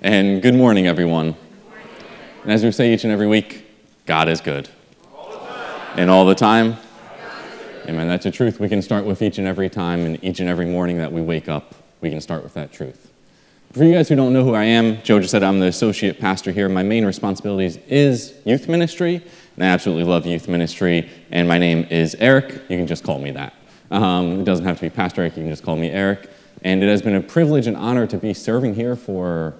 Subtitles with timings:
[0.00, 1.34] And good morning, everyone.
[2.44, 3.66] And as we say each and every week,
[4.06, 4.68] God is good.
[5.96, 6.76] And all the time.
[7.88, 8.06] Amen.
[8.06, 10.66] That's a truth we can start with each and every time, and each and every
[10.66, 13.10] morning that we wake up, we can start with that truth.
[13.72, 16.20] For you guys who don't know who I am, Joe just said I'm the associate
[16.20, 16.68] pastor here.
[16.68, 19.16] My main responsibilities is youth ministry,
[19.56, 21.10] and I absolutely love youth ministry.
[21.32, 22.52] And my name is Eric.
[22.68, 23.52] You can just call me that.
[23.90, 26.30] Um, it doesn't have to be Pastor Eric, you can just call me Eric.
[26.62, 29.54] And it has been a privilege and honor to be serving here for,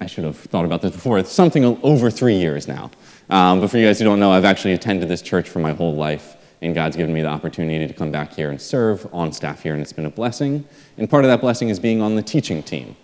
[0.00, 2.90] I should have thought about this before, it's something over three years now.
[3.30, 5.72] Um, but for you guys who don't know, I've actually attended this church for my
[5.72, 9.32] whole life, and God's given me the opportunity to come back here and serve on
[9.32, 10.64] staff here, and it's been a blessing.
[10.96, 12.96] And part of that blessing is being on the teaching team.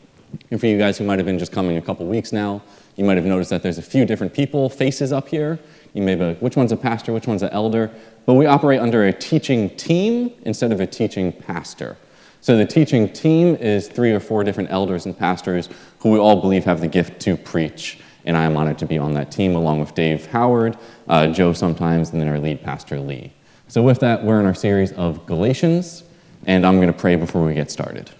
[0.51, 2.63] And for you guys who might have been just coming a couple weeks now,
[2.97, 5.59] you might have noticed that there's a few different people, faces up here.
[5.95, 7.91] You may be, which one's a pastor, which one's an elder?
[8.27, 11.97] But we operate under a teaching team instead of a teaching pastor.
[12.45, 16.43] So the teaching team is three or four different elders and pastors who we all
[16.43, 17.99] believe have the gift to preach.
[18.27, 20.77] And I am honored to be on that team along with Dave Howard,
[21.09, 23.33] uh, Joe sometimes, and then our lead pastor, Lee.
[23.69, 26.03] So with that, we're in our series of Galatians,
[26.45, 28.11] and I'm going to pray before we get started.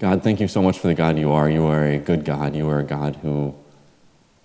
[0.00, 1.48] God, thank you so much for the God you are.
[1.48, 2.56] You are a good God.
[2.56, 3.54] You are a God who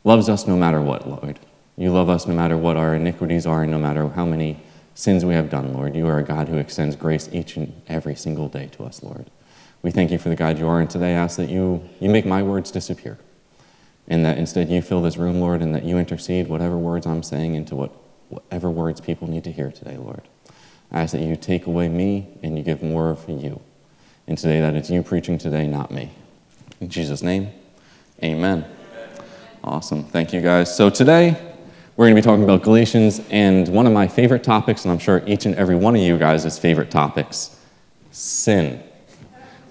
[0.03, 1.39] loves us no matter what, Lord.
[1.77, 4.59] You love us no matter what our iniquities are no matter how many
[4.99, 5.95] sins we have done, Lord.
[5.95, 9.31] You are a God who extends grace each and every single day to us, Lord.
[9.81, 12.09] We thank you for the God you are, and today I ask that you, you
[12.09, 13.17] make my words disappear.
[14.09, 17.23] And that instead you fill this room, Lord, and that you intercede whatever words I'm
[17.23, 17.91] saying into what,
[18.27, 20.23] whatever words people need to hear today, Lord.
[20.91, 23.61] I ask that you take away me and you give more of you.
[24.27, 26.11] And today that it's you preaching today, not me.
[26.81, 27.51] In Jesus' name,
[28.21, 28.65] amen.
[29.63, 30.03] Awesome.
[30.03, 30.75] Thank you, guys.
[30.75, 31.48] So today,
[31.99, 34.99] we're going to be talking about Galatians and one of my favorite topics, and I'm
[34.99, 37.59] sure each and every one of you guys' favorite topics
[38.11, 38.81] sin.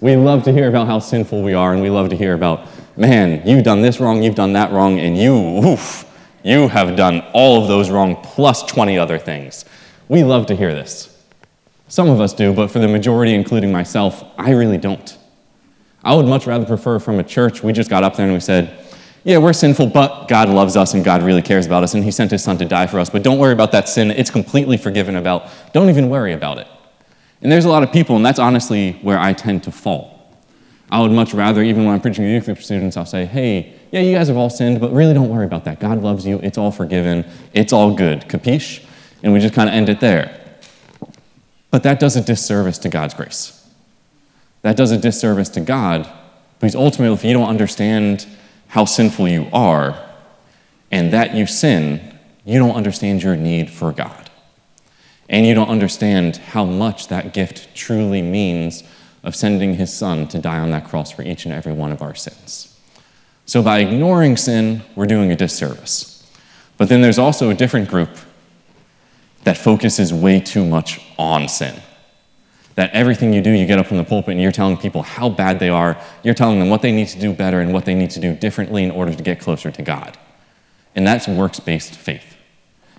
[0.02, 2.68] We love to hear about how sinful we are, and we love to hear about,
[2.98, 5.32] man, you've done this wrong, you've done that wrong, and you,
[5.64, 6.04] oof,
[6.42, 9.64] you have done all of those wrong plus 20 other things.
[10.10, 11.18] We love to hear this.
[11.88, 15.16] Some of us do, but for the majority, including myself, I really don't.
[16.04, 18.40] I would much rather prefer from a church, we just got up there and we
[18.40, 18.84] said,
[19.24, 22.10] yeah, we're sinful, but God loves us and God really cares about us and He
[22.10, 23.10] sent His Son to die for us.
[23.10, 24.10] But don't worry about that sin.
[24.10, 25.50] It's completely forgiven about.
[25.72, 26.66] Don't even worry about it.
[27.42, 30.18] And there's a lot of people, and that's honestly where I tend to fall.
[30.90, 33.74] I would much rather, even when I'm preaching to youth group students, I'll say, hey,
[33.92, 35.80] yeah, you guys have all sinned, but really don't worry about that.
[35.80, 36.40] God loves you.
[36.42, 37.26] It's all forgiven.
[37.52, 38.22] It's all good.
[38.22, 38.84] Capiche?
[39.22, 40.40] And we just kind of end it there.
[41.70, 43.54] But that does a disservice to God's grace.
[44.62, 46.10] That does a disservice to God
[46.58, 48.26] because ultimately, if you don't understand
[48.68, 49.98] how sinful you are
[50.90, 54.30] and that you sin, you don't understand your need for God.
[55.28, 58.82] And you don't understand how much that gift truly means
[59.22, 62.00] of sending his son to die on that cross for each and every one of
[62.00, 62.78] our sins.
[63.44, 66.26] So by ignoring sin, we're doing a disservice.
[66.78, 68.10] But then there's also a different group
[69.44, 71.74] that focuses way too much on sin
[72.78, 75.28] that everything you do, you get up from the pulpit and you're telling people how
[75.28, 76.00] bad they are.
[76.22, 78.36] You're telling them what they need to do better and what they need to do
[78.36, 80.16] differently in order to get closer to God.
[80.94, 82.36] And that's works based faith.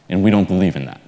[0.09, 0.99] And we don't believe in that.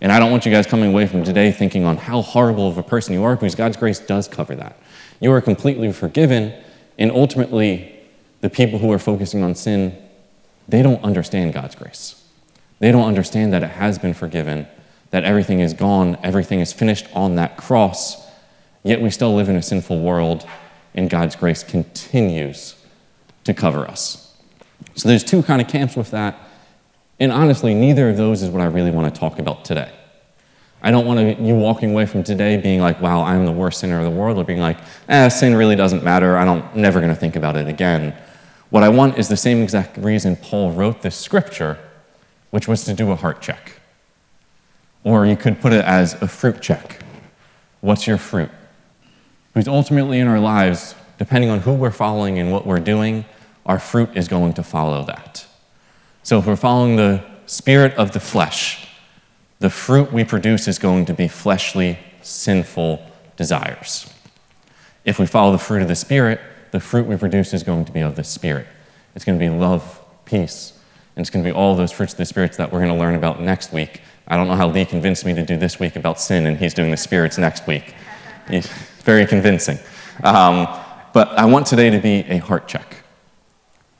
[0.00, 2.78] And I don't want you guys coming away from today thinking on how horrible of
[2.78, 4.78] a person you are because God's grace does cover that.
[5.20, 6.54] You are completely forgiven,
[6.98, 8.00] and ultimately,
[8.40, 9.94] the people who are focusing on sin,
[10.66, 12.24] they don't understand God's grace.
[12.78, 14.68] They don't understand that it has been forgiven
[15.16, 18.22] that everything is gone, everything is finished on that cross,
[18.82, 20.46] yet we still live in a sinful world,
[20.94, 22.74] and God's grace continues
[23.44, 24.36] to cover us.
[24.94, 26.38] So there's two kind of camps with that,
[27.18, 29.90] and honestly, neither of those is what I really want to talk about today.
[30.82, 33.96] I don't want you walking away from today being like, wow, I'm the worst sinner
[33.96, 34.76] of the world, or being like,
[35.08, 36.36] eh, sin really doesn't matter.
[36.36, 38.14] I don't, never going to think about it again.
[38.68, 41.78] What I want is the same exact reason Paul wrote this scripture,
[42.50, 43.80] which was to do a heart check.
[45.06, 47.04] Or you could put it as a fruit check.
[47.80, 48.50] What's your fruit?
[49.54, 53.24] Because ultimately in our lives, depending on who we're following and what we're doing,
[53.64, 55.46] our fruit is going to follow that.
[56.24, 58.88] So if we're following the spirit of the flesh,
[59.60, 63.00] the fruit we produce is going to be fleshly, sinful
[63.36, 64.12] desires.
[65.04, 66.40] If we follow the fruit of the Spirit,
[66.72, 68.66] the fruit we produce is going to be of the Spirit.
[69.14, 70.72] It's going to be love, peace,
[71.14, 72.98] and it's going to be all those fruits of the Spirit that we're going to
[72.98, 75.96] learn about next week I don't know how Lee convinced me to do this week
[75.96, 77.94] about sin, and he's doing the spirits next week.
[78.48, 78.66] He's
[79.04, 79.78] very convincing.
[80.24, 80.66] Um,
[81.12, 83.04] but I want today to be a heart check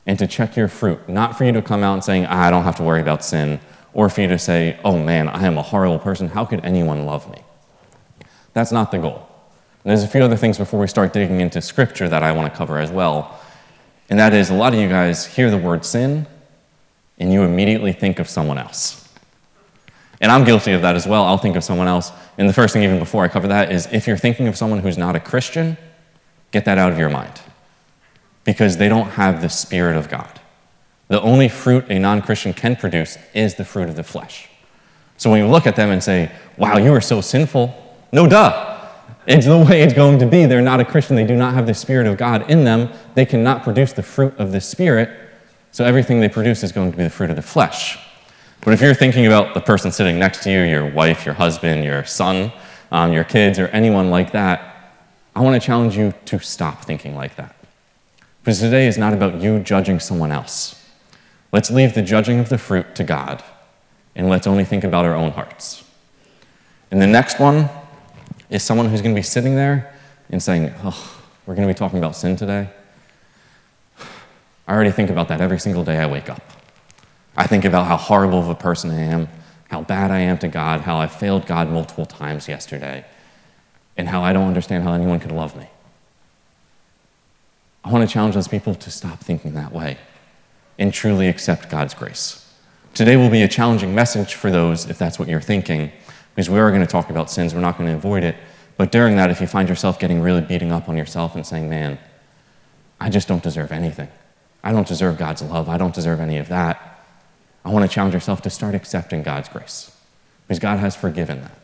[0.07, 2.65] and to check your fruit, not for you to come out and saying, I don't
[2.65, 3.61] have to worry about sin,
[3.93, 6.29] or for you to say, oh man, I am a horrible person.
[6.29, 7.43] How could anyone love me?
[8.53, 9.29] That's not the goal.
[9.85, 12.53] And there's a few other things before we start digging into scripture that I want
[12.53, 13.41] to cover as well.
[14.11, 16.27] And that is a lot of you guys hear the word sin
[17.19, 19.06] and you immediately think of someone else.
[20.21, 21.25] And I'm guilty of that as well.
[21.25, 22.11] I'll think of someone else.
[22.39, 24.79] And the first thing, even before I cover that, is if you're thinking of someone
[24.81, 25.77] who's not a Christian,
[26.53, 27.41] get that out of your mind.
[28.45, 30.41] Because they don't have the Spirit of God.
[31.09, 34.49] The only fruit a non Christian can produce is the fruit of the flesh.
[35.19, 37.75] So when you look at them and say, wow, you are so sinful,
[38.13, 38.75] no duh.
[39.27, 40.47] It's the way it's going to be.
[40.47, 41.17] They're not a Christian.
[41.17, 42.91] They do not have the Spirit of God in them.
[43.15, 45.11] They cannot produce the fruit of the Spirit.
[45.73, 47.99] So everything they produce is going to be the fruit of the flesh.
[48.67, 51.85] But if you're thinking about the person sitting next to you, your wife, your husband,
[51.85, 52.51] your son,
[52.91, 54.93] um, your kids, or anyone like that,
[55.37, 57.55] I want to challenge you to stop thinking like that.
[58.43, 60.85] Because today is not about you judging someone else.
[61.53, 63.45] Let's leave the judging of the fruit to God,
[64.17, 65.85] and let's only think about our own hearts.
[66.91, 67.69] And the next one
[68.51, 69.95] is someone who's going to be sitting there
[70.31, 72.69] and saying, Oh, we're going to be talking about sin today.
[74.67, 76.56] I already think about that every single day I wake up.
[77.37, 79.29] I think about how horrible of a person I am,
[79.69, 83.05] how bad I am to God, how I failed God multiple times yesterday,
[83.97, 85.69] and how I don't understand how anyone could love me.
[87.85, 89.99] I want to challenge those people to stop thinking that way
[90.79, 92.43] and truly accept God's grace.
[92.95, 95.93] Today will be a challenging message for those if that's what you're thinking,
[96.35, 97.55] because we are going to talk about sins.
[97.55, 98.37] We're not going to avoid it.
[98.79, 101.69] But during that, if you find yourself getting really beating up on yourself and saying,
[101.69, 101.99] man,
[102.99, 104.09] I just don't deserve anything,
[104.65, 106.96] I don't deserve God's love, I don't deserve any of that
[107.67, 109.91] I want to challenge yourself to start accepting God's grace
[110.47, 111.59] because God has forgiven that.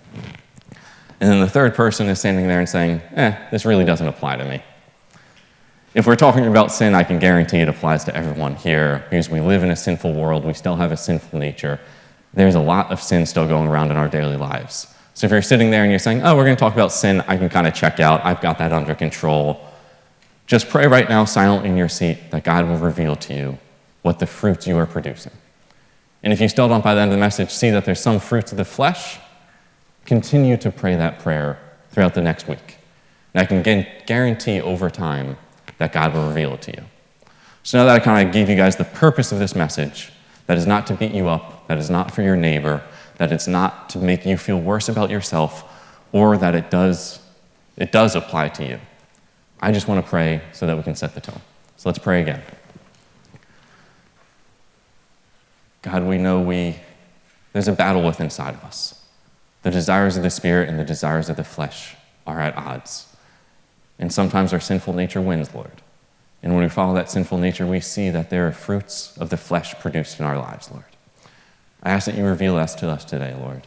[1.21, 4.35] And then the third person is standing there and saying, eh, this really doesn't apply
[4.35, 4.61] to me.
[5.95, 9.41] If we're talking about sin, I can guarantee it applies to everyone here because we
[9.41, 10.45] live in a sinful world.
[10.45, 11.79] We still have a sinful nature.
[12.35, 14.93] There's a lot of sin still going around in our daily lives.
[15.15, 17.21] So if you're sitting there and you're saying, oh, we're going to talk about sin,
[17.29, 18.25] I can kind of check out.
[18.25, 19.65] I've got that under control.
[20.49, 23.59] Just pray right now, silently in your seat, that God will reveal to you
[24.01, 25.33] what the fruits you are producing.
[26.23, 28.21] And if you still don't, by the end of the message, see that there's some
[28.21, 29.19] fruits of the flesh,
[30.05, 31.59] continue to pray that prayer
[31.91, 32.79] throughout the next week.
[33.35, 35.37] And I can guarantee over time
[35.79, 36.85] that God will reveal it to you.
[37.63, 40.13] So now that I kind of gave you guys the purpose of this message,
[40.47, 42.83] that is not to beat you up, that is not for your neighbor,
[43.19, 45.65] that it's not to make you feel worse about yourself,
[46.13, 47.21] or that it does,
[47.77, 48.81] it does apply to you.
[49.61, 51.41] I just want to pray so that we can set the tone.
[51.77, 52.43] So let's pray again.
[55.83, 56.77] God, we know we,
[57.53, 59.01] there's a battle within inside of us.
[59.63, 61.97] The desires of the spirit and the desires of the flesh
[62.27, 63.15] are at odds.
[63.99, 65.83] And sometimes our sinful nature wins, Lord.
[66.43, 69.37] And when we follow that sinful nature, we see that there are fruits of the
[69.37, 70.85] flesh produced in our lives, Lord.
[71.83, 73.67] I ask that you reveal that to us today, Lord,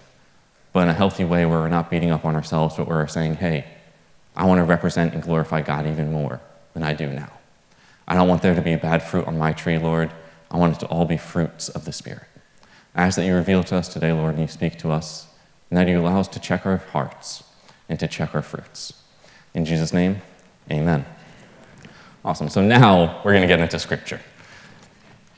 [0.73, 3.35] but in a healthy way where we're not beating up on ourselves, but we're saying,
[3.35, 3.65] hey,
[4.35, 6.41] I want to represent and glorify God even more
[6.73, 7.31] than I do now.
[8.07, 10.11] I don't want there to be bad fruit on my tree, Lord.
[10.56, 12.24] I want it to all be fruits of the Spirit.
[12.96, 15.28] I ask that you reveal to us today, Lord, and you speak to us,
[15.69, 17.44] and that you allow us to check our hearts
[17.90, 18.94] and to check our fruits.
[19.54, 20.22] In Jesus' name,
[20.72, 21.06] amen.
[22.24, 22.48] Awesome.
[22.48, 24.22] So now we're going to get into Scripture.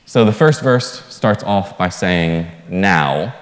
[0.06, 3.34] So the first verse starts off by saying, now.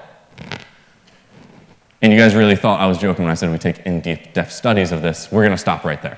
[2.00, 4.52] And you guys really thought I was joking when I said we take in depth
[4.52, 5.30] studies of this.
[5.30, 6.16] We're going to stop right there.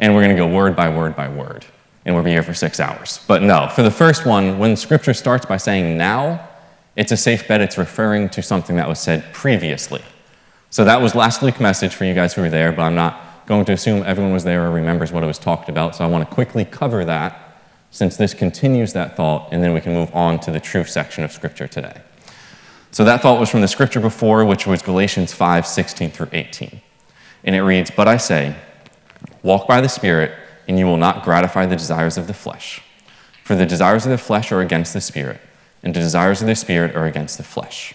[0.00, 1.64] And we're going to go word by word by word
[2.04, 3.20] and we'll be here for six hours.
[3.28, 6.48] But no, for the first one, when scripture starts by saying now,
[6.96, 10.02] it's a safe bet it's referring to something that was said previously.
[10.70, 13.46] So that was last week's message for you guys who were there, but I'm not
[13.46, 15.96] going to assume everyone was there or remembers what it was talked about.
[15.96, 17.38] So I want to quickly cover that
[17.90, 21.24] since this continues that thought, and then we can move on to the true section
[21.24, 22.00] of scripture today.
[22.90, 26.80] So that thought was from the scripture before, which was Galatians 5 16 through 18.
[27.44, 28.56] And it reads, But I say,
[29.42, 30.32] walk by the Spirit
[30.68, 32.82] and you will not gratify the desires of the flesh.
[33.44, 35.40] For the desires of the flesh are against the Spirit,
[35.82, 37.94] and the desires of the Spirit are against the flesh.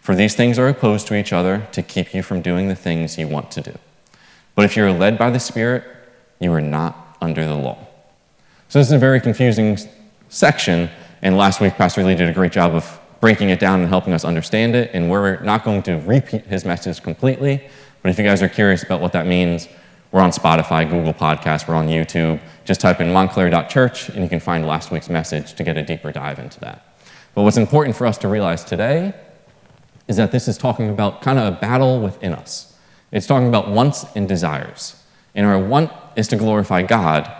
[0.00, 3.18] For these things are opposed to each other to keep you from doing the things
[3.18, 3.74] you want to do.
[4.54, 5.84] But if you are led by the Spirit,
[6.38, 7.78] you are not under the law.
[8.68, 9.78] So this is a very confusing
[10.28, 10.90] section,
[11.22, 14.12] and last week Pastor Lee did a great job of breaking it down and helping
[14.12, 17.66] us understand it, and we're not going to repeat his message completely,
[18.02, 19.68] but if you guys are curious about what that means,
[20.12, 22.40] we're on Spotify, Google Podcasts, we're on YouTube.
[22.64, 26.12] Just type in montclair.church and you can find last week's message to get a deeper
[26.12, 26.96] dive into that.
[27.34, 29.14] But what's important for us to realize today
[30.08, 32.76] is that this is talking about kind of a battle within us.
[33.12, 35.02] It's talking about wants and desires.
[35.34, 37.30] And our want is to glorify God,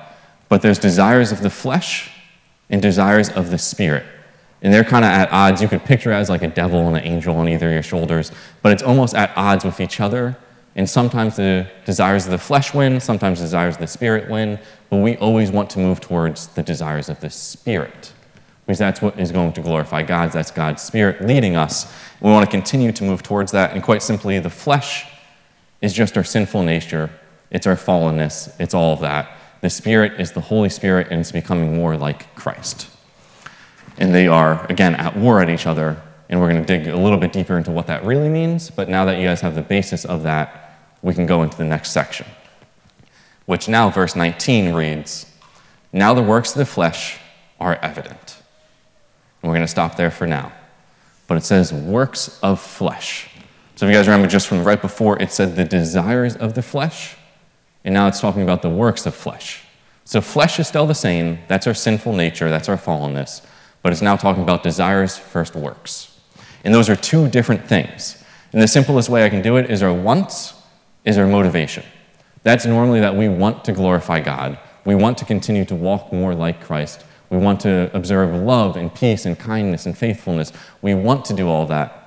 [0.49, 2.11] but there's desires of the flesh
[2.69, 4.05] and desires of the spirit.
[4.63, 5.63] And they're kind of at odds.
[5.63, 7.83] You could picture it as like a devil and an angel on either of your
[7.83, 8.33] shoulders,
[8.63, 10.37] but it's almost at odds with each other
[10.77, 14.59] And sometimes the desires of the flesh win, sometimes the desires of the spirit win,
[14.91, 18.13] but we always want to move towards the desires of the spirit
[18.67, 20.33] because that's what is going to glorify God.
[20.33, 21.93] That's God's spirit leading us.
[22.21, 23.73] We want to continue to move towards that.
[23.73, 25.07] And quite simply, the flesh
[25.81, 27.11] is just our sinful nature,
[27.51, 29.31] it's our fallenness, it's all of that.
[29.61, 32.91] The spirit is the Holy Spirit, and it's becoming more like Christ.
[33.99, 36.03] And they are, again, at war at each other.
[36.29, 38.69] And we're going to dig a little bit deeper into what that really means.
[38.69, 40.66] But now that you guys have the basis of that,
[41.03, 42.27] we can go into the next section,
[43.47, 45.27] which now, verse 19 reads
[45.93, 47.19] Now the works of the flesh
[47.61, 48.43] are evident.
[49.43, 50.53] And we're going to stop there for now.
[51.27, 53.29] But it says works of flesh.
[53.77, 56.63] So if you guys remember just from right before, it said the desires of the
[56.63, 57.17] flesh,
[57.85, 59.63] and now it's talking about the works of flesh.
[60.05, 61.41] So flesh is still the same.
[61.49, 63.45] That's our sinful nature, that's our fallenness.
[63.83, 66.19] But it's now talking about desires, first works.
[66.65, 68.25] And those are two different things.
[68.53, 70.56] And the simplest way I can do it is our wants
[71.07, 71.85] is our motivation.
[72.43, 74.59] That's normally that we want to glorify God.
[74.85, 77.05] We want to continue to walk more like Christ.
[77.31, 80.53] We want to observe love and peace and kindness and faithfulness.
[80.83, 82.03] We want to do all that.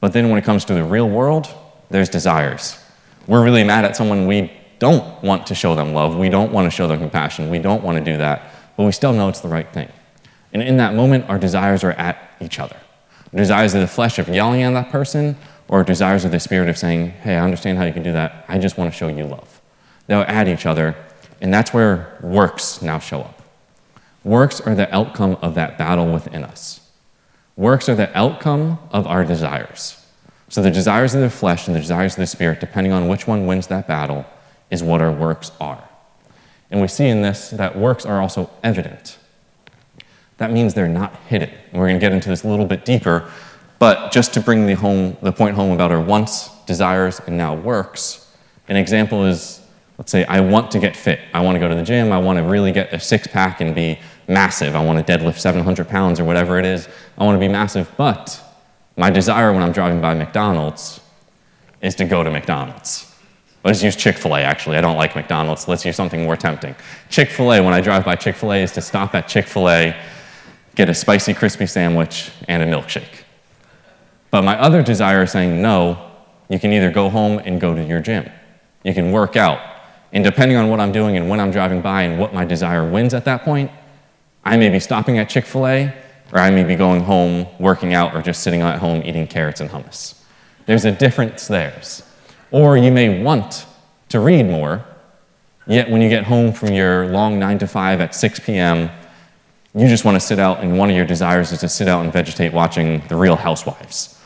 [0.00, 1.46] But then when it comes to the real world,
[1.90, 2.78] there's desires.
[3.26, 6.16] We're really mad at someone we don't want to show them love.
[6.16, 7.50] We don't want to show them compassion.
[7.50, 8.52] We don't want to do that.
[8.76, 9.88] But we still know it's the right thing.
[10.52, 12.76] And in that moment, our desires are at each other.
[13.34, 15.36] Desires of the flesh of yelling at that person
[15.68, 18.44] or desires of the Spirit of saying, hey, I understand how you can do that.
[18.48, 19.60] I just want to show you love.
[20.06, 20.96] They'll add each other,
[21.40, 23.42] and that's where works now show up.
[24.24, 26.80] Works are the outcome of that battle within us.
[27.56, 30.06] Works are the outcome of our desires.
[30.48, 33.26] So the desires of the flesh and the desires of the Spirit, depending on which
[33.26, 34.24] one wins that battle,
[34.70, 35.82] is what our works are.
[36.70, 39.18] And we see in this that works are also evident.
[40.38, 41.50] That means they're not hidden.
[41.50, 43.30] And we're going to get into this a little bit deeper
[43.78, 47.54] but just to bring the, home, the point home about our wants, desires, and now
[47.54, 48.32] works,
[48.68, 49.60] an example is
[49.98, 51.20] let's say I want to get fit.
[51.34, 52.12] I want to go to the gym.
[52.12, 54.74] I want to really get a six pack and be massive.
[54.74, 56.88] I want to deadlift 700 pounds or whatever it is.
[57.18, 57.90] I want to be massive.
[57.96, 58.40] But
[58.96, 61.00] my desire when I'm driving by McDonald's
[61.82, 63.04] is to go to McDonald's.
[63.64, 64.76] Let's use Chick fil A, actually.
[64.76, 65.66] I don't like McDonald's.
[65.66, 66.76] Let's use something more tempting.
[67.10, 69.46] Chick fil A, when I drive by Chick fil A, is to stop at Chick
[69.46, 69.96] fil A,
[70.76, 73.17] get a spicy, crispy sandwich, and a milkshake.
[74.30, 76.10] But my other desire is saying, no,
[76.48, 78.30] you can either go home and go to your gym.
[78.84, 79.60] You can work out.
[80.12, 82.88] And depending on what I'm doing and when I'm driving by and what my desire
[82.88, 83.70] wins at that point,
[84.44, 85.94] I may be stopping at Chick fil A,
[86.32, 89.60] or I may be going home, working out, or just sitting at home eating carrots
[89.60, 90.22] and hummus.
[90.66, 91.80] There's a difference there.
[92.50, 93.66] Or you may want
[94.10, 94.84] to read more,
[95.66, 98.90] yet when you get home from your long 9 to 5 at 6 p.m.,
[99.74, 102.02] you just want to sit out, and one of your desires is to sit out
[102.02, 104.17] and vegetate watching The Real Housewives.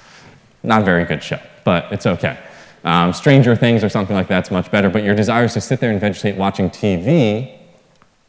[0.63, 2.39] Not a very good show, but it's okay.
[2.85, 5.81] Um, Stranger Things or something like that's much better, but your desire is to sit
[5.81, 7.59] there and vegetate watching TV,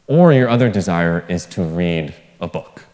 [0.06, 2.84] or your other desire is to read a book.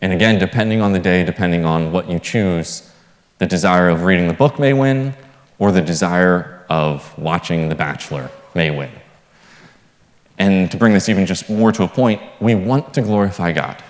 [0.00, 2.90] And again, depending on the day, depending on what you choose,
[3.38, 5.14] the desire of reading the book may win,
[5.58, 8.90] or the desire of watching The Bachelor may win.
[10.38, 13.82] And to bring this even just more to a point, we want to glorify God.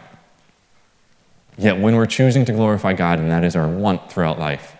[1.58, 4.76] Yet when we're choosing to glorify God, and that is our want throughout life,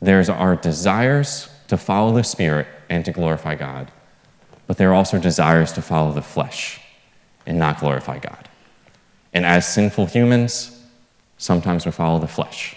[0.00, 3.90] there's our desires to follow the Spirit and to glorify God,
[4.68, 6.80] but there are also desires to follow the flesh
[7.46, 8.48] and not glorify God.
[9.32, 10.80] And as sinful humans,
[11.36, 12.76] sometimes we follow the flesh.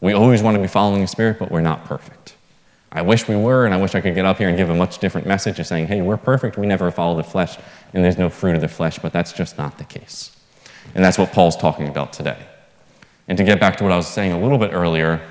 [0.00, 2.34] We always want to be following the Spirit, but we're not perfect.
[2.90, 4.74] I wish we were, and I wish I could get up here and give a
[4.74, 7.58] much different message of saying, hey, we're perfect, we never follow the flesh,
[7.92, 10.34] and there's no fruit of the flesh, but that's just not the case.
[10.94, 12.38] And that's what Paul's talking about today.
[13.28, 15.26] And to get back to what I was saying a little bit earlier,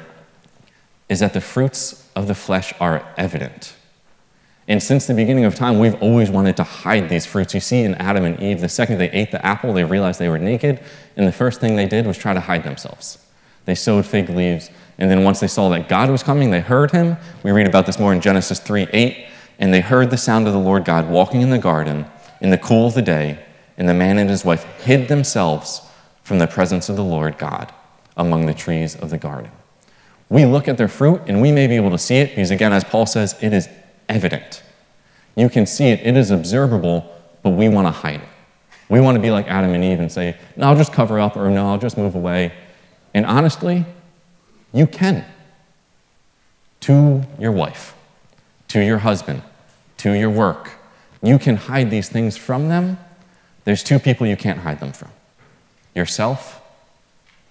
[1.10, 3.75] is that the fruits of the flesh are evident.
[4.67, 7.53] And since the beginning of time, we've always wanted to hide these fruits.
[7.53, 10.29] You see in Adam and Eve, the second they ate the apple, they realized they
[10.29, 10.79] were naked,
[11.17, 13.17] and the first thing they did was try to hide themselves.
[13.65, 16.91] They sewed fig leaves, and then once they saw that God was coming, they heard
[16.91, 17.17] him.
[17.43, 19.27] We read about this more in Genesis 3 8.
[19.60, 22.05] And they heard the sound of the Lord God walking in the garden
[22.39, 23.43] in the cool of the day,
[23.77, 25.81] and the man and his wife hid themselves
[26.24, 27.71] from the presence of the Lord God
[28.18, 29.51] among the trees of the garden.
[30.30, 32.72] We look at their fruit and we may be able to see it because, again,
[32.72, 33.68] as Paul says, it is
[34.08, 34.63] evident.
[35.36, 37.13] You can see it, it is observable,
[37.44, 38.27] but we want to hide it.
[38.89, 41.38] We want to be like Adam and Eve and say, no, I'll just cover up,
[41.38, 42.53] or no, I'll just move away.
[43.13, 43.86] And honestly,
[44.74, 45.25] you can.
[46.82, 47.94] To your wife,
[48.70, 49.44] to your husband,
[49.98, 50.72] to your work.
[51.22, 52.98] You can hide these things from them.
[53.65, 55.12] There's two people you can't hide them from
[55.94, 56.61] yourself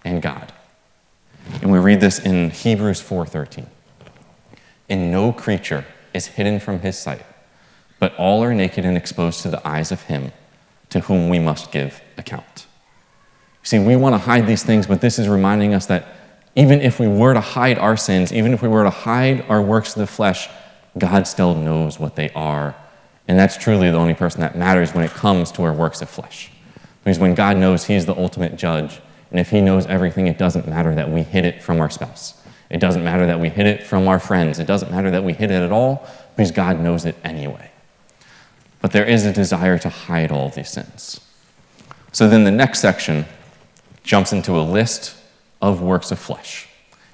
[0.05, 0.53] and God.
[1.63, 3.67] And we read this in Hebrews 4:13.
[4.89, 7.25] and no creature is hidden from his sight,
[8.01, 10.33] but all are naked and exposed to the eyes of him
[10.89, 12.67] to whom we must give account.
[13.63, 16.09] See, we want to hide these things, but this is reminding us that
[16.57, 19.63] even if we were to hide our sins, even if we were to hide our
[19.63, 20.49] works of the flesh,
[20.99, 22.75] God still knows what they are.
[23.29, 26.11] And that's truly the only person that matters when it comes to our works of
[26.11, 26.51] flesh.
[27.05, 29.01] Because when God knows He's the ultimate judge,
[29.31, 32.35] and if He knows everything, it doesn't matter that we hid it from our spouse.
[32.71, 34.59] It doesn't matter that we hid it from our friends.
[34.59, 36.07] It doesn't matter that we hid it at all,
[36.37, 37.71] because God knows it anyway.
[38.81, 41.21] But there is a desire to hide all of these sins.
[42.13, 43.27] So then the next section
[44.03, 45.17] jumps into a list
[45.61, 46.69] of works of flesh.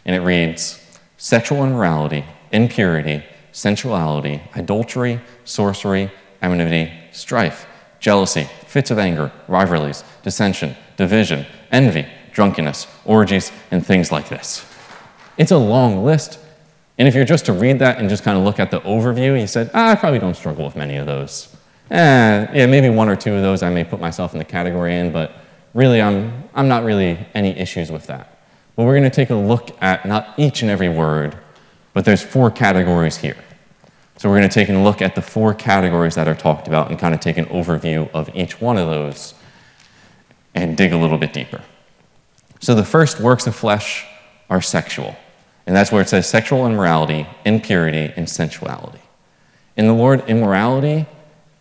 [0.04, 0.80] And it reads
[1.16, 7.66] sexual immorality, impurity, sensuality, adultery, sorcery, enmity, strife,
[7.98, 14.66] jealousy, fits of anger, rivalries, dissension, division, envy, drunkenness, orgies, and things like this.
[15.38, 16.38] It's a long list.
[16.98, 19.40] And if you're just to read that and just kind of look at the overview,
[19.40, 21.56] you said, ah, I probably don't struggle with many of those.
[21.90, 24.94] Eh, yeah, maybe one or two of those I may put myself in the category
[24.94, 25.32] in, but
[25.72, 28.40] really I'm, I'm not really any issues with that.
[28.76, 31.34] But we're going to take a look at not each and every word,
[31.94, 33.38] but there's four categories here.
[34.18, 36.90] So we're going to take a look at the four categories that are talked about
[36.90, 39.34] and kind of take an overview of each one of those
[40.54, 41.62] and dig a little bit deeper.
[42.60, 44.06] So the first works of flesh
[44.48, 45.14] are sexual.
[45.66, 49.00] And that's where it says sexual immorality, impurity, and sensuality.
[49.76, 51.06] In the word immorality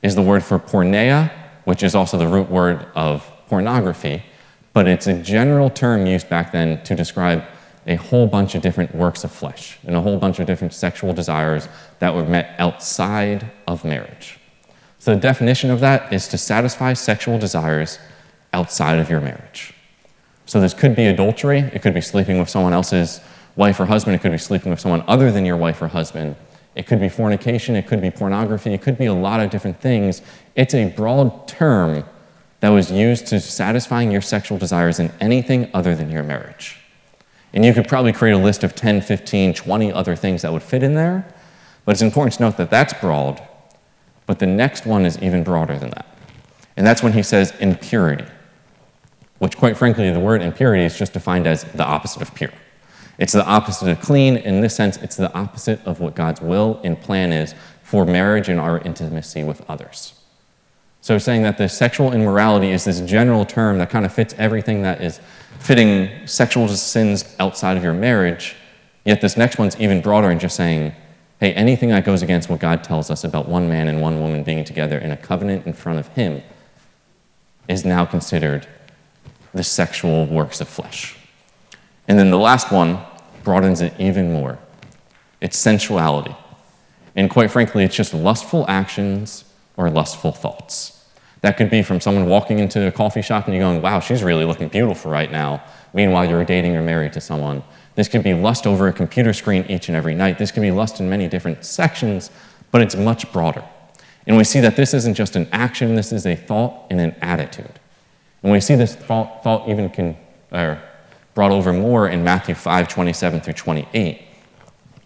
[0.01, 1.31] is the word for porneia,
[1.65, 4.23] which is also the root word of pornography,
[4.71, 7.43] but it's a general term used back then to describe
[7.87, 11.13] a whole bunch of different works of flesh and a whole bunch of different sexual
[11.13, 11.67] desires
[11.99, 14.39] that were met outside of marriage.
[14.99, 17.99] So, the definition of that is to satisfy sexual desires
[18.53, 19.73] outside of your marriage.
[20.47, 23.21] So, this could be adultery, it could be sleeping with someone else's
[23.55, 26.35] wife or husband, it could be sleeping with someone other than your wife or husband,
[26.73, 29.79] it could be fornication, it could be pornography, it could be a lot of different
[29.79, 30.21] things.
[30.55, 32.03] It's a broad term
[32.59, 36.79] that was used to satisfying your sexual desires in anything other than your marriage.
[37.55, 40.61] And you could probably create a list of 10, 15, 20 other things that would
[40.61, 41.25] fit in there,
[41.85, 43.41] but it's important to note that that's broad,
[44.25, 46.05] but the next one is even broader than that.
[46.75, 48.25] And that's when he says impurity,
[49.39, 52.51] which, quite frankly, the word impurity is just defined as the opposite of pure.
[53.17, 54.35] It's the opposite of clean.
[54.35, 58.49] In this sense, it's the opposite of what God's will and plan is for marriage
[58.49, 60.15] and our intimacy with others.
[60.99, 64.81] So, saying that the sexual immorality is this general term that kind of fits everything
[64.81, 65.21] that is
[65.65, 68.55] fitting sexual sins outside of your marriage,
[69.03, 70.93] yet this next one's even broader and just saying,
[71.39, 74.43] hey, anything that goes against what God tells us about one man and one woman
[74.43, 76.43] being together in a covenant in front of Him
[77.67, 78.67] is now considered
[79.55, 81.17] the sexual works of flesh.
[82.07, 82.99] And then the last one
[83.43, 84.59] broadens it even more
[85.41, 86.35] it's sensuality.
[87.15, 89.45] And quite frankly, it's just lustful actions
[89.77, 90.94] or lustful thoughts.
[91.45, 94.23] That could be from someone walking into a coffee shop and you're going, wow, she's
[94.23, 95.63] really looking beautiful right now.
[95.93, 97.61] Meanwhile, you're dating or married to someone.
[97.93, 100.39] This could be lust over a computer screen each and every night.
[100.39, 102.31] This could be lust in many different sections,
[102.71, 103.63] but it's much broader.
[104.25, 107.15] And we see that this isn't just an action, this is a thought and an
[107.21, 107.79] attitude.
[108.41, 110.17] And we see this thought, thought even can,
[110.51, 110.81] or
[111.35, 114.19] brought over more in Matthew 5 27 through 28.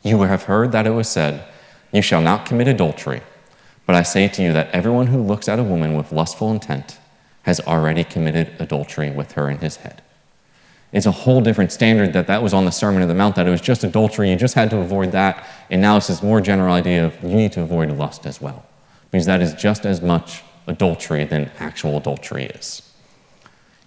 [0.04, 1.46] You have heard that it was said,
[1.92, 3.24] You shall not commit adultery.
[3.90, 7.00] But I say to you that everyone who looks at a woman with lustful intent
[7.42, 10.04] has already committed adultery with her in his head.
[10.92, 13.48] It's a whole different standard that that was on the Sermon on the Mount, that
[13.48, 15.44] it was just adultery, you just had to avoid that.
[15.72, 18.64] And now it's this more general idea of you need to avoid lust as well,
[19.10, 22.84] because that is just as much adultery than actual adultery is.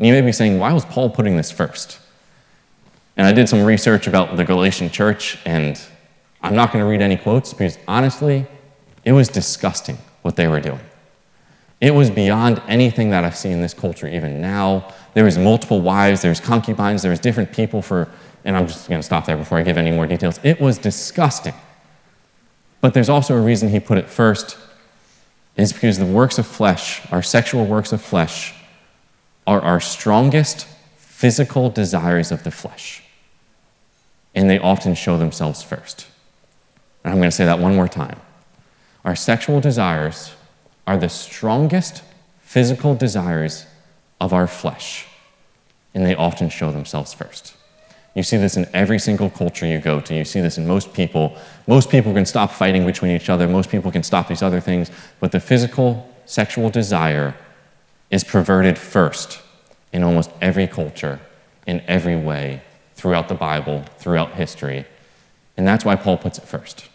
[0.00, 2.00] And you may be saying, why was Paul putting this first?
[3.16, 5.80] And I did some research about the Galatian church, and
[6.42, 8.48] I'm not going to read any quotes because honestly,
[9.04, 10.80] it was disgusting what they were doing.
[11.80, 14.92] It was beyond anything that I've seen in this culture even now.
[15.14, 18.08] There was multiple wives, there's concubines, there's different people for,
[18.44, 20.38] and I'm just going to stop there before I give any more details.
[20.44, 21.54] It was disgusting.
[22.80, 24.56] But there's also a reason he put it first,
[25.56, 28.54] is because the works of flesh, our sexual works of flesh,
[29.46, 33.02] are our strongest physical desires of the flesh.
[34.36, 36.06] And they often show themselves first.
[37.02, 38.20] And I'm going to say that one more time.
[39.04, 40.34] Our sexual desires
[40.86, 42.02] are the strongest
[42.40, 43.66] physical desires
[44.20, 45.06] of our flesh,
[45.94, 47.56] and they often show themselves first.
[48.14, 50.14] You see this in every single culture you go to.
[50.14, 51.36] You see this in most people.
[51.66, 53.48] Most people can stop fighting between each other.
[53.48, 54.90] Most people can stop these other things.
[55.18, 57.34] But the physical sexual desire
[58.10, 59.40] is perverted first
[59.92, 61.20] in almost every culture,
[61.66, 62.62] in every way,
[62.94, 64.84] throughout the Bible, throughout history.
[65.56, 66.88] And that's why Paul puts it first.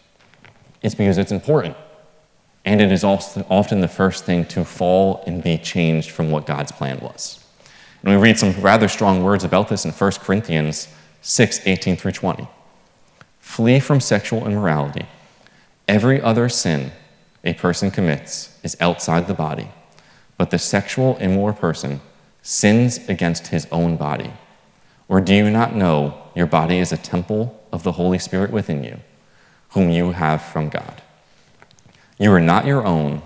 [0.82, 1.76] It's because it's important.
[2.68, 6.70] And it is often the first thing to fall and be changed from what God's
[6.70, 7.42] plan was.
[8.02, 10.86] And we read some rather strong words about this in 1 Corinthians
[11.22, 12.46] 6 18 through 20.
[13.40, 15.06] Flee from sexual immorality.
[15.88, 16.92] Every other sin
[17.42, 19.70] a person commits is outside the body,
[20.36, 22.02] but the sexual immoral person
[22.42, 24.34] sins against his own body.
[25.08, 28.84] Or do you not know your body is a temple of the Holy Spirit within
[28.84, 29.00] you,
[29.70, 31.00] whom you have from God?
[32.18, 33.22] You are not your own,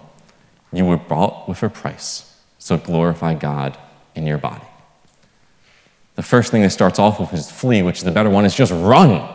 [0.73, 3.77] you were bought with a price, so glorify God
[4.15, 4.65] in your body.
[6.15, 8.55] The first thing that starts off with is flee, which is the better one, is
[8.55, 9.29] just run.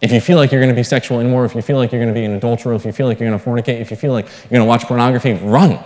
[0.00, 2.00] If you feel like you're going to be sexual immoral, if you feel like you're
[2.00, 3.96] going to be an adulterer, if you feel like you're going to fornicate, if you
[3.96, 5.78] feel like you're going to watch pornography, run.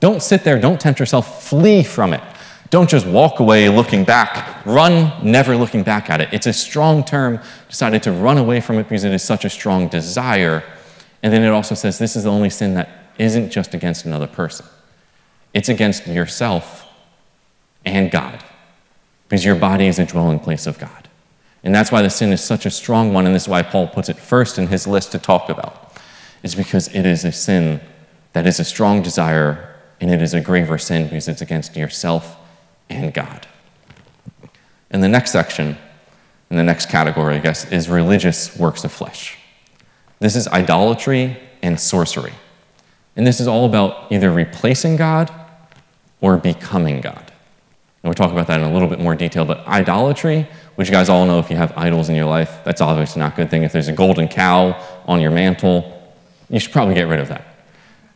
[0.00, 2.22] Don't sit there, don't tempt yourself, flee from it.
[2.70, 4.64] Don't just walk away looking back.
[4.64, 6.30] Run, never looking back at it.
[6.32, 9.50] It's a strong term, decided to run away from it because it is such a
[9.50, 10.64] strong desire.
[11.22, 14.26] And then it also says this is the only sin that isn't just against another
[14.26, 14.66] person,
[15.54, 16.86] it's against yourself
[17.84, 18.42] and God,
[19.28, 21.08] because your body is a dwelling place of God.
[21.64, 23.86] And that's why the sin is such a strong one, and this is why Paul
[23.86, 25.96] puts it first in his list to talk about,
[26.42, 27.80] is because it is a sin
[28.32, 32.36] that is a strong desire, and it is a graver sin because it's against yourself
[32.88, 33.46] and God.
[34.90, 35.76] And the next section,
[36.50, 39.38] in the next category, I guess, is religious works of flesh.
[40.22, 42.32] This is idolatry and sorcery.
[43.16, 45.32] And this is all about either replacing God
[46.20, 47.18] or becoming God.
[47.18, 50.92] And we'll talk about that in a little bit more detail, but idolatry which you
[50.92, 53.50] guys all know if you have idols in your life, that's obviously not a good
[53.50, 53.64] thing.
[53.64, 56.00] If there's a golden cow on your mantle,
[56.48, 57.44] you should probably get rid of that.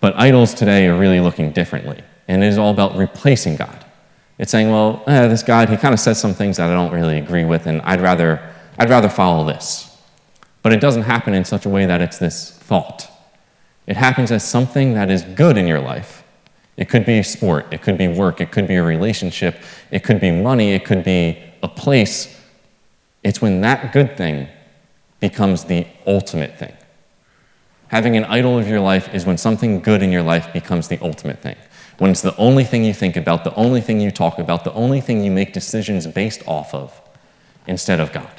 [0.00, 3.84] But idols today are really looking differently, and it is all about replacing God.
[4.38, 6.92] It's saying, well, eh, this God, he kind of says some things that I don't
[6.92, 8.40] really agree with, and I'd rather,
[8.78, 9.95] I'd rather follow this.
[10.66, 13.08] But it doesn't happen in such a way that it's this thought.
[13.86, 16.24] It happens as something that is good in your life.
[16.76, 20.18] It could be sport, it could be work, it could be a relationship, it could
[20.18, 22.36] be money, it could be a place
[23.22, 24.48] it's when that good thing
[25.20, 26.74] becomes the ultimate thing.
[27.86, 30.98] Having an idol of your life is when something good in your life becomes the
[31.00, 31.56] ultimate thing.
[31.98, 34.74] When it's the only thing you think about, the only thing you talk about, the
[34.74, 37.00] only thing you make decisions based off of
[37.68, 38.35] instead of God.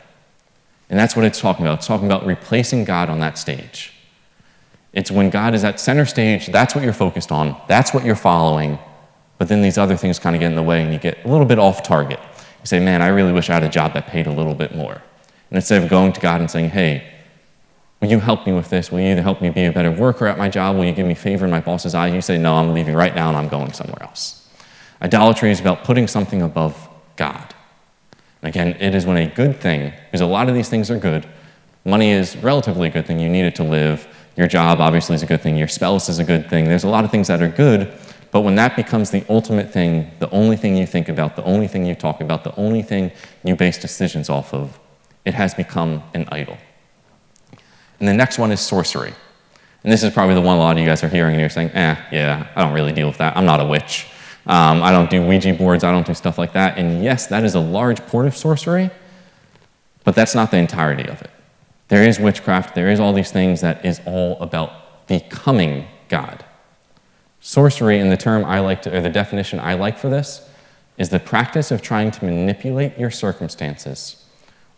[0.89, 1.79] And that's what it's talking about.
[1.79, 3.93] It's talking about replacing God on that stage.
[4.93, 8.15] It's when God is at center stage, that's what you're focused on, that's what you're
[8.15, 8.79] following,
[9.37, 11.27] but then these other things kind of get in the way and you get a
[11.27, 12.19] little bit off target
[12.61, 14.75] You say, man, I really wish I had a job that paid a little bit
[14.75, 14.93] more.
[15.49, 17.07] And instead of going to God and saying, hey,
[18.01, 18.91] will you help me with this?
[18.91, 20.75] Will you either help me be a better worker at my job?
[20.75, 22.13] Will you give me favor in my boss's eyes?
[22.13, 24.49] You say, no, I'm leaving right now and I'm going somewhere else.
[25.01, 27.53] Idolatry is about putting something above God.
[28.43, 31.27] Again, it is when a good thing, because a lot of these things are good.
[31.85, 33.19] Money is relatively a good thing.
[33.19, 34.07] You need it to live.
[34.35, 35.57] Your job obviously is a good thing.
[35.57, 36.65] Your spouse is a good thing.
[36.65, 37.91] There's a lot of things that are good,
[38.31, 41.67] but when that becomes the ultimate thing, the only thing you think about, the only
[41.67, 43.11] thing you talk about, the only thing
[43.43, 44.79] you base decisions off of,
[45.25, 46.57] it has become an idol.
[47.99, 49.13] And the next one is sorcery.
[49.83, 51.49] And this is probably the one a lot of you guys are hearing and you're
[51.49, 53.35] saying, eh, yeah, I don't really deal with that.
[53.37, 54.07] I'm not a witch.
[54.47, 55.83] Um, I don't do Ouija boards.
[55.83, 56.77] I don't do stuff like that.
[56.77, 58.89] And yes, that is a large part of sorcery,
[60.03, 61.29] but that's not the entirety of it.
[61.89, 66.43] There is witchcraft, there is all these things that is all about becoming God.
[67.39, 70.49] Sorcery, in the term I like to, or the definition I like for this,
[70.97, 74.25] is the practice of trying to manipulate your circumstances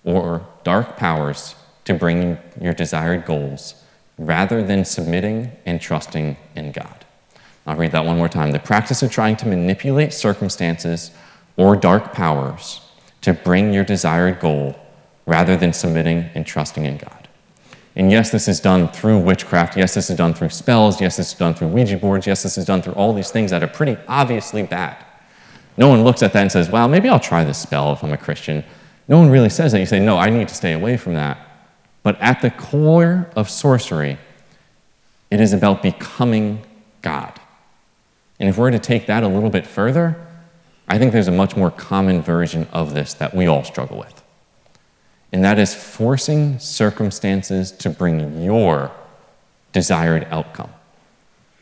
[0.04, 1.56] or dark powers
[1.86, 3.84] to bring your desired goals
[4.18, 6.99] rather than submitting and trusting in God.
[7.66, 8.52] I'll read that one more time.
[8.52, 11.12] The practice of trying to manipulate circumstances
[11.58, 12.82] or dark powers
[13.22, 14.80] to bring your desired goal
[15.26, 17.28] rather than submitting and trusting in God.
[17.96, 19.76] And yes, this is done through witchcraft.
[19.76, 21.02] Yes, this is done through spells.
[21.02, 22.26] Yes, this is done through Ouija boards.
[22.26, 24.96] Yes, this is done through all these things that are pretty obviously bad.
[25.78, 28.14] No one looks at that and says, well, maybe I'll try this spell if I'm
[28.14, 28.64] a Christian.
[29.08, 29.80] No one really says that.
[29.80, 31.40] You say, no, I need to stay away from that.
[32.04, 34.18] But at the core of sorcery,
[35.30, 36.64] it is about becoming
[37.02, 37.40] God.
[38.40, 40.16] And if we're to take that a little bit further,
[40.88, 44.20] I think there's a much more common version of this that we all struggle with
[45.32, 48.92] and that is forcing circumstances to bring your
[49.72, 50.72] desired outcome.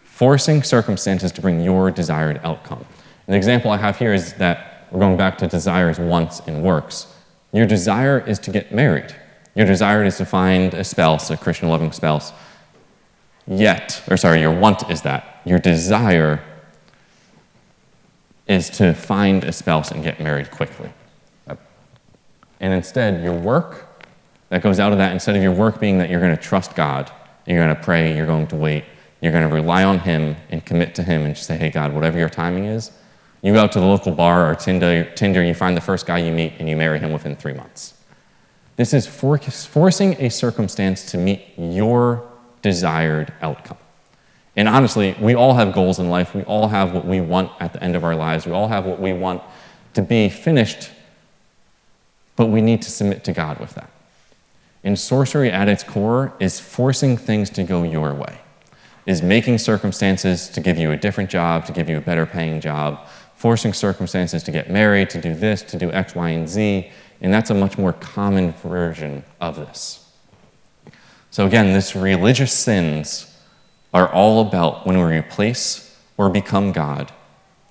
[0.04, 2.86] Forcing circumstances to bring your desired outcome.
[3.28, 7.13] An example I have here is that we're going back to desires, wants, and works.
[7.52, 9.13] Your desire is to get married.
[9.54, 12.32] Your desire is to find a spouse, a Christian loving spouse.
[13.48, 15.42] Yet, or sorry, your want is that.
[15.46, 16.42] Your desire
[18.48, 20.90] is to find a spouse and get married quickly.
[22.60, 24.04] And instead, your work
[24.50, 26.76] that goes out of that, instead of your work being that you're going to trust
[26.76, 27.12] God
[27.48, 28.84] You're going to pray, you're going to wait,
[29.22, 31.94] you're going to rely on Him and commit to Him and just say, hey, God,
[31.94, 32.92] whatever your timing is,
[33.42, 36.18] you go out to the local bar or Tinder, Tinder, you find the first guy
[36.18, 37.94] you meet, and you marry him within three months.
[38.76, 42.28] This is for, forcing a circumstance to meet your
[42.62, 43.78] desired outcome.
[44.58, 46.34] And honestly, we all have goals in life.
[46.34, 48.48] We all have what we want at the end of our lives.
[48.48, 49.43] We all have what we want
[49.93, 50.89] to be finished,
[52.36, 53.91] but we need to submit to God with that.
[54.84, 58.39] And sorcery at its core is forcing things to go your way,
[59.06, 62.60] is making circumstances to give you a different job, to give you a better paying
[62.60, 66.89] job, forcing circumstances to get married, to do this, to do X, Y, and Z.
[67.22, 70.04] And that's a much more common version of this.
[71.30, 73.37] So, again, this religious sins
[73.93, 77.12] are all about when we replace or become God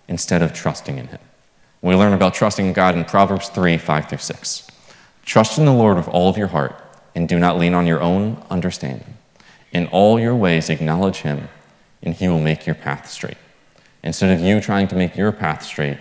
[0.08, 1.20] instead of trusting in Him.
[1.82, 4.66] We learn about trusting in God in Proverbs 3 5 through 6.
[5.24, 6.80] Trust in the Lord with all of your heart
[7.14, 9.16] and do not lean on your own understanding.
[9.72, 11.48] In all your ways, acknowledge Him,
[12.02, 13.38] and He will make your path straight.
[14.02, 15.98] Instead of you trying to make your path straight,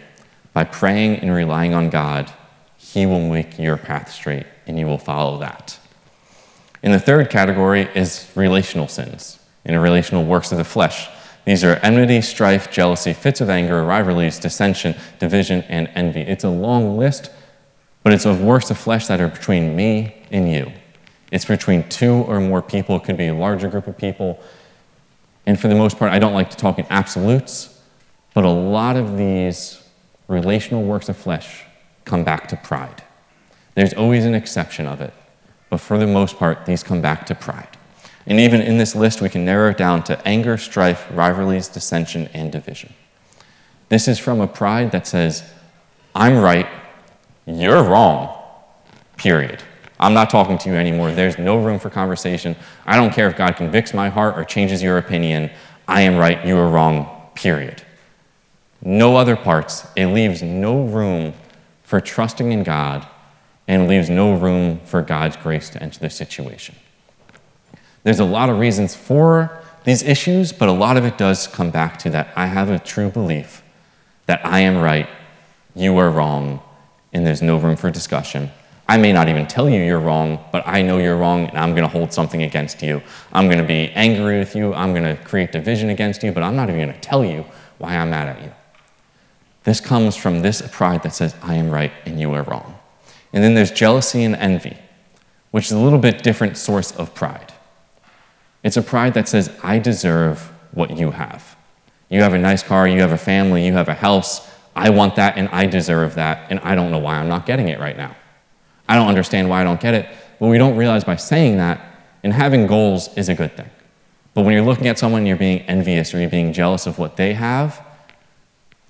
[0.54, 2.32] by praying and relying on God,
[2.78, 5.80] He will make your path straight, and you will follow that.
[6.84, 11.10] In the third category is relational sins, and relational works of the flesh.
[11.46, 16.22] These are enmity, strife, jealousy, fits of anger, rivalries, dissension, division, and envy.
[16.22, 17.30] It's a long list,
[18.04, 20.72] but it's of works of flesh that are between me and you.
[21.32, 24.40] It's between two or more people, it could be a larger group of people.
[25.46, 27.80] And for the most part, I don't like to talk in absolutes,
[28.34, 29.82] but a lot of these
[30.28, 31.64] relational works of flesh
[32.06, 33.04] come back to pride.
[33.76, 35.14] There's always an exception of it,
[35.70, 37.75] but for the most part, these come back to pride.
[38.28, 42.28] And even in this list, we can narrow it down to anger, strife, rivalries, dissension,
[42.34, 42.94] and division.
[43.90, 45.44] This is from a pride that says,
[46.16, 46.68] I'm right,
[47.46, 48.36] you're wrong,
[49.18, 49.62] period.
[50.00, 51.12] I'm not talking to you anymore.
[51.12, 52.56] There's no room for conversation.
[52.86, 55.52] I don't care if God convicts my heart or changes your opinion.
[55.88, 57.84] I am right, you are wrong, period.
[58.82, 59.88] No other parts.
[59.96, 61.34] It leaves no room
[61.84, 63.08] for trusting in God
[63.68, 66.76] and leaves no room for God's grace to enter the situation.
[68.06, 71.72] There's a lot of reasons for these issues, but a lot of it does come
[71.72, 73.64] back to that I have a true belief
[74.28, 75.10] that I am right,
[75.74, 76.62] you are wrong,
[77.14, 78.52] and there's no room for discussion.
[78.88, 81.72] I may not even tell you you're wrong, but I know you're wrong and I'm
[81.72, 83.02] going to hold something against you.
[83.34, 84.72] I'm going to be angry with you.
[84.76, 87.44] I'm going to create division against you, but I'm not even going to tell you
[87.80, 88.52] why I'm mad at you.
[89.64, 92.78] This comes from this pride that says, I am right and you are wrong.
[93.34, 94.78] And then there's jealousy and envy,
[95.50, 97.52] which is a little bit different source of pride.
[98.66, 101.56] It's a pride that says, I deserve what you have.
[102.10, 104.50] You have a nice car, you have a family, you have a house.
[104.76, 107.70] I want that and I deserve that, and I don't know why I'm not getting
[107.70, 108.16] it right now.
[108.90, 110.10] I don't understand why I don't get it.
[110.40, 111.80] But we don't realize by saying that,
[112.24, 113.70] and having goals is a good thing.
[114.34, 116.98] But when you're looking at someone, and you're being envious or you're being jealous of
[116.98, 117.86] what they have,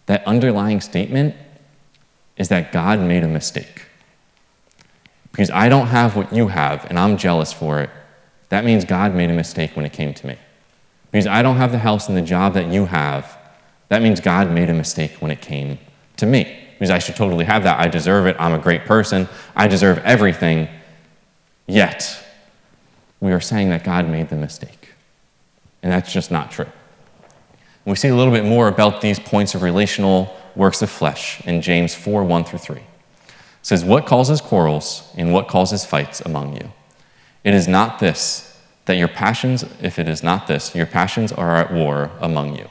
[0.05, 1.35] that underlying statement
[2.37, 3.87] is that God made a mistake.
[5.31, 7.89] Because I don't have what you have and I'm jealous for it,
[8.49, 10.37] that means God made a mistake when it came to me.
[11.11, 13.37] Because I don't have the house and the job that you have,
[13.89, 15.79] that means God made a mistake when it came
[16.17, 17.79] to me because I should totally have that.
[17.79, 18.35] I deserve it.
[18.39, 19.27] I'm a great person.
[19.55, 20.67] I deserve everything.
[21.67, 22.21] Yet,
[23.21, 24.93] we are saying that God made the mistake.
[25.81, 26.67] And that's just not true.
[27.85, 31.61] we see a little bit more about these points of relational works of flesh in
[31.61, 32.77] James 4 1 through 3.
[32.77, 32.83] It
[33.61, 36.71] says, What causes quarrels and what causes fights among you?
[37.45, 41.55] It is not this, that your passions, if it is not this, your passions are
[41.55, 42.67] at war among you.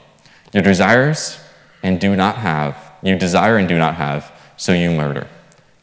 [0.53, 1.39] Your desires
[1.81, 5.27] and do not have you desire and do not have, so you murder.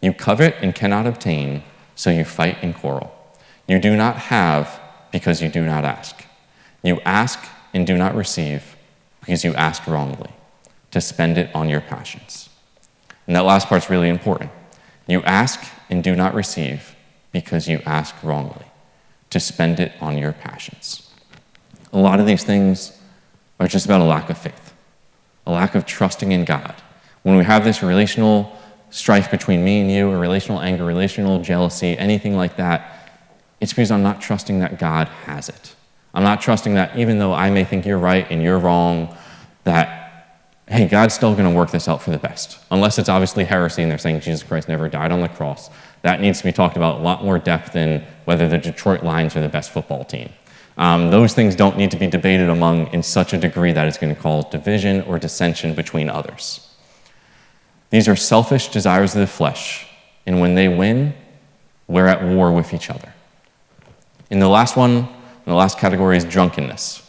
[0.01, 1.63] You covet and cannot obtain,
[1.95, 3.15] so you fight and quarrel.
[3.69, 4.81] You do not have
[5.13, 6.25] because you do not ask.
[6.83, 7.39] You ask
[7.73, 8.77] and do not receive
[9.21, 10.31] because you ask wrongly,
[10.91, 12.49] to spend it on your passions.
[13.29, 14.51] And that last part's really important.
[15.07, 16.97] You ask and do not receive
[17.31, 18.65] because you ask wrongly,
[19.33, 21.11] to spend it on your passions.
[21.93, 22.99] A lot of these things
[23.61, 24.73] are just about a lack of faith,
[25.47, 26.75] a lack of trusting in God
[27.23, 28.57] when we have this relational
[28.91, 33.11] strife between me and you, or relational anger, relational jealousy, anything like that,
[33.61, 35.75] it's because I'm not trusting that God has it.
[36.15, 39.17] I'm not trusting that even though I may think you're right and you're wrong,
[39.65, 42.59] that, hey, God's still going to work this out for the best.
[42.71, 45.71] Unless it's obviously heresy and they're saying Jesus Christ never died on the cross.
[46.03, 49.37] That needs to be talked about a lot more depth than whether the Detroit Lions
[49.37, 50.31] are the best football team.
[50.77, 53.99] Um, those things don't need to be debated among in such a degree that it's
[53.99, 56.69] going to cause division or dissension between others.
[57.91, 59.87] These are selfish desires of the flesh,
[60.27, 61.15] and when they win,
[61.89, 63.13] we're at war with each other.
[64.31, 65.09] In the last one,
[65.45, 67.07] the last category is drunkenness.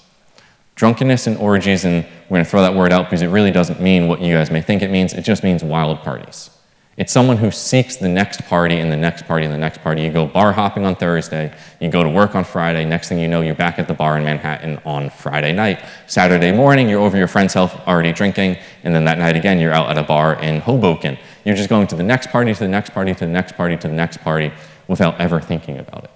[0.76, 3.80] Drunkenness and orgies, and we're going to throw that word out because it really doesn't
[3.80, 5.14] mean what you guys may think it means.
[5.14, 6.50] It just means wild parties.
[6.96, 10.04] It's someone who seeks the next party and the next party and the next party.
[10.04, 13.28] You go bar hopping on Thursday, you go to work on Friday, next thing you
[13.28, 15.84] know, you're back at the bar in Manhattan on Friday night.
[16.06, 19.74] Saturday morning, you're over your friend's house already drinking, and then that night again, you're
[19.74, 21.18] out at a bar in Hoboken.
[21.46, 23.76] You're just going to the next party, to the next party, to the next party,
[23.76, 24.52] to the next party
[24.88, 26.12] without ever thinking about it.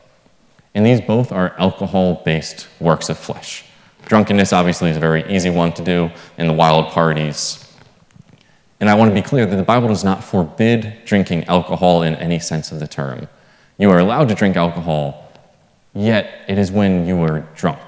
[0.76, 3.66] And these both are alcohol based works of flesh.
[4.06, 7.67] Drunkenness, obviously, is a very easy one to do, and the wild parties.
[8.80, 12.16] And I want to be clear that the Bible does not forbid drinking alcohol in
[12.16, 13.28] any sense of the term.
[13.78, 15.32] You are allowed to drink alcohol,
[15.94, 17.82] yet it is when you are drunk.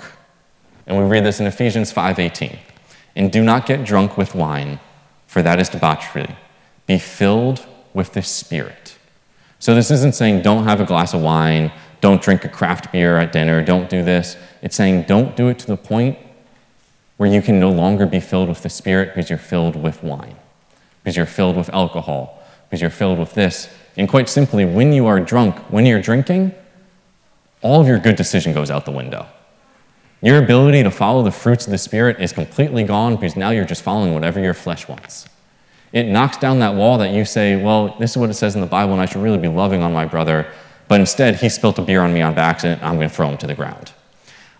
[0.88, 2.58] And we read this in Ephesians 5:18.
[3.16, 4.80] And do not get drunk with wine,
[5.28, 6.36] for that is debauchery.
[6.88, 8.96] Be filled with the Spirit.
[9.60, 11.72] So this isn't saying don't have a glass of wine,
[12.02, 14.38] don't drink a craft beer at dinner, don't do this.
[14.62, 16.18] It's saying don't do it to the point
[17.18, 20.38] where you can no longer be filled with the Spirit because you're filled with wine,
[21.10, 23.68] because you're filled with alcohol, because you're filled with this.
[23.98, 26.54] And quite simply, when you are drunk, when you're drinking,
[27.64, 29.26] all of your good decision goes out the window.
[30.22, 33.66] Your ability to follow the fruits of the Spirit is completely gone because now you're
[33.66, 35.28] just following whatever your flesh wants.
[35.94, 38.62] It knocks down that wall that you say, well, this is what it says in
[38.62, 40.46] the Bible, and I should really be loving on my brother.
[40.88, 43.38] But instead, he spilt a beer on me on accident, I'm going to throw him
[43.40, 43.94] to the ground.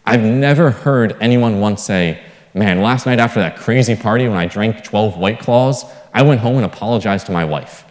[0.04, 4.48] I've never heard anyone once say, Man, last night after that crazy party when I
[4.48, 7.86] drank 12 White Claws, I went home and apologized to my wife.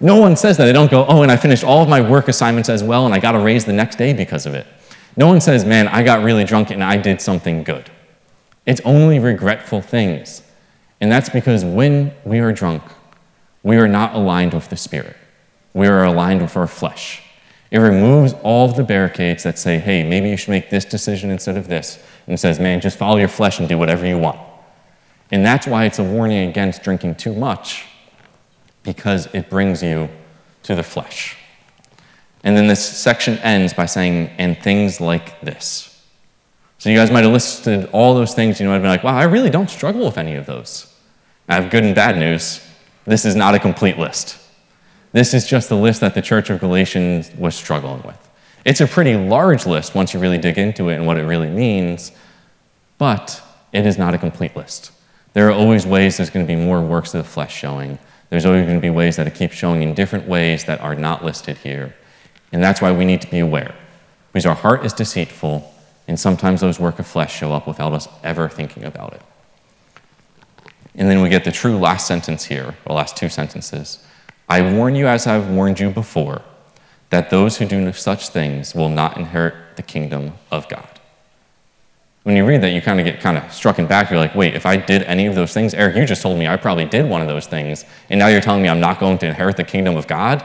[0.00, 0.66] No one says that.
[0.66, 3.14] They don't go, Oh, and I finished all of my work assignments as well, and
[3.14, 4.66] I got a raise the next day because of it.
[5.16, 7.90] No one says, Man, I got really drunk and I did something good.
[8.66, 10.42] It's only regretful things.
[11.00, 12.82] And that's because when we are drunk,
[13.62, 15.16] we are not aligned with the Spirit.
[15.72, 17.22] We are aligned with our flesh.
[17.70, 21.30] It removes all of the barricades that say, hey, maybe you should make this decision
[21.30, 21.98] instead of this.
[22.26, 24.38] And says, man, just follow your flesh and do whatever you want.
[25.30, 27.84] And that's why it's a warning against drinking too much,
[28.82, 30.08] because it brings you
[30.62, 31.36] to the flesh.
[32.42, 36.02] And then this section ends by saying, and things like this.
[36.78, 39.16] So you guys might have listed all those things, you might have been like, wow,
[39.16, 40.94] I really don't struggle with any of those.
[41.48, 42.60] I have good and bad news.
[43.06, 44.38] This is not a complete list.
[45.12, 48.23] This is just the list that the Church of Galatians was struggling with.
[48.64, 51.50] It's a pretty large list once you really dig into it and what it really
[51.50, 52.12] means,
[52.96, 54.90] but it is not a complete list.
[55.34, 57.98] There are always ways there's going to be more works of the flesh showing.
[58.30, 60.94] There's always going to be ways that it keeps showing in different ways that are
[60.94, 61.94] not listed here.
[62.52, 63.74] And that's why we need to be aware.
[64.32, 65.72] Because our heart is deceitful,
[66.08, 69.22] and sometimes those work of flesh show up without us ever thinking about it.
[70.94, 74.04] And then we get the true last sentence here, or last two sentences.
[74.48, 76.42] I warn you, as I've warned you before,
[77.14, 80.88] that those who do such things will not inherit the kingdom of God.
[82.24, 84.10] When you read that, you kind of get kind of struck in back.
[84.10, 86.48] You're like, wait, if I did any of those things, Eric, you just told me
[86.48, 89.18] I probably did one of those things, and now you're telling me I'm not going
[89.18, 90.44] to inherit the kingdom of God?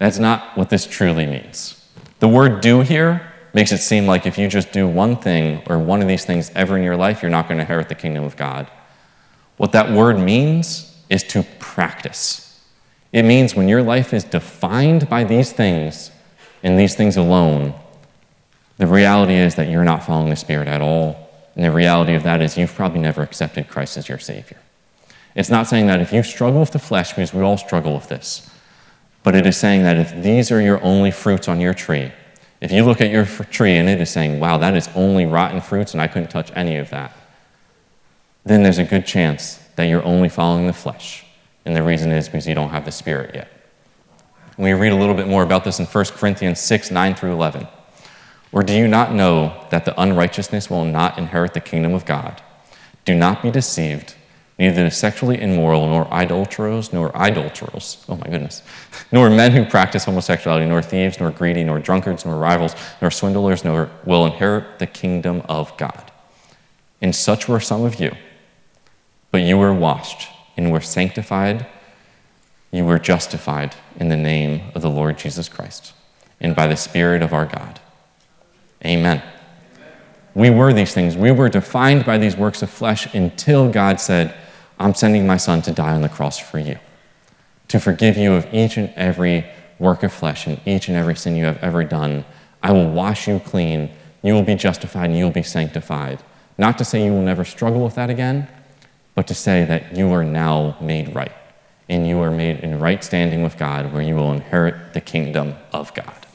[0.00, 1.88] That's not what this truly means.
[2.18, 5.78] The word do here makes it seem like if you just do one thing or
[5.78, 8.24] one of these things ever in your life, you're not going to inherit the kingdom
[8.24, 8.68] of God.
[9.58, 12.41] What that word means is to practice.
[13.12, 16.10] It means when your life is defined by these things
[16.62, 17.74] and these things alone,
[18.78, 21.30] the reality is that you're not following the Spirit at all.
[21.54, 24.58] And the reality of that is you've probably never accepted Christ as your Savior.
[25.34, 28.08] It's not saying that if you struggle with the flesh, because we all struggle with
[28.08, 28.50] this,
[29.22, 32.12] but it is saying that if these are your only fruits on your tree,
[32.60, 35.60] if you look at your tree and it is saying, wow, that is only rotten
[35.60, 37.16] fruits and I couldn't touch any of that,
[38.44, 41.21] then there's a good chance that you're only following the flesh.
[41.64, 43.48] And the reason is because you don't have the Spirit yet.
[44.58, 47.66] We read a little bit more about this in 1 Corinthians 6 9 through 11.
[48.52, 52.42] Or do you not know that the unrighteousness will not inherit the kingdom of God?
[53.04, 54.14] Do not be deceived.
[54.58, 58.62] Neither the sexually immoral, nor idolaters, nor idolaters, oh my goodness,
[59.12, 63.64] nor men who practice homosexuality, nor thieves, nor greedy, nor drunkards, nor rivals, nor swindlers,
[63.64, 66.12] nor will inherit the kingdom of God.
[67.00, 68.14] And such were some of you,
[69.30, 71.66] but you were washed and were sanctified,
[72.70, 75.92] you were justified in the name of the Lord Jesus Christ
[76.40, 77.80] and by the Spirit of our God.
[78.84, 79.22] Amen.
[80.34, 81.16] We were these things.
[81.16, 84.34] We were defined by these works of flesh until God said,
[84.78, 86.78] I'm sending my son to die on the cross for you,
[87.68, 89.44] to forgive you of each and every
[89.78, 92.24] work of flesh and each and every sin you have ever done.
[92.62, 93.90] I will wash you clean.
[94.22, 96.22] You will be justified and you will be sanctified.
[96.56, 98.48] Not to say you will never struggle with that again,
[99.14, 101.32] but to say that you are now made right
[101.88, 105.54] and you are made in right standing with God where you will inherit the kingdom
[105.72, 106.26] of God.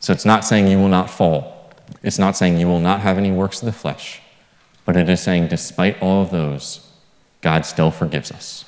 [0.00, 1.70] So it's not saying you will not fall.
[2.02, 4.20] It's not saying you will not have any works of the flesh,
[4.84, 6.88] but it is saying, despite all of those,
[7.40, 8.64] God still forgives us.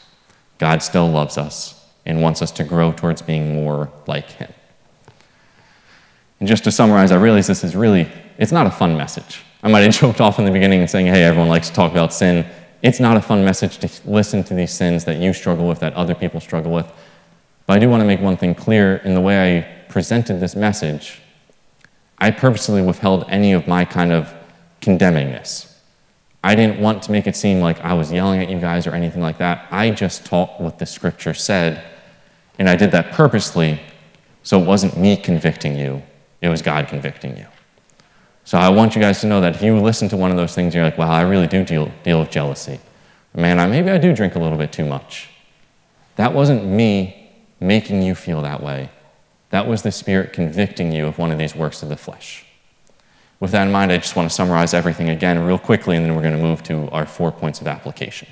[0.58, 4.52] God still loves us and wants us to grow towards being more like Him.
[6.40, 8.08] And just to summarize, I realize this is really,
[8.38, 9.42] it's not a fun message.
[9.62, 11.92] I might have joked off in the beginning and saying, hey, everyone likes to talk
[11.92, 12.46] about sin.
[12.84, 15.94] It's not a fun message to listen to these sins that you struggle with, that
[15.94, 16.86] other people struggle with.
[17.66, 20.54] But I do want to make one thing clear in the way I presented this
[20.54, 21.22] message.
[22.18, 24.30] I purposely withheld any of my kind of
[24.82, 25.80] condemning this.
[26.44, 28.90] I didn't want to make it seem like I was yelling at you guys or
[28.90, 29.66] anything like that.
[29.70, 31.82] I just taught what the scripture said,
[32.58, 33.80] and I did that purposely
[34.42, 36.02] so it wasn't me convicting you,
[36.42, 37.46] it was God convicting you.
[38.44, 40.54] So I want you guys to know that if you listen to one of those
[40.54, 42.78] things, you're like, wow, I really do deal, deal with jealousy.
[43.34, 45.30] Man, I, maybe I do drink a little bit too much.
[46.16, 48.90] That wasn't me making you feel that way.
[49.50, 52.44] That was the Spirit convicting you of one of these works of the flesh.
[53.40, 56.14] With that in mind, I just want to summarize everything again real quickly, and then
[56.14, 58.28] we're going to move to our four points of application.